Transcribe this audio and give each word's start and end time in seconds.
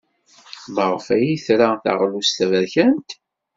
Maɣef 0.73 1.05
ay 1.15 1.31
tra 1.45 1.69
taɣlust 1.83 2.35
taberkant? 2.37 3.09